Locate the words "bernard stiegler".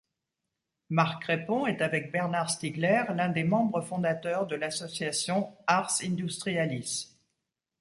2.11-3.03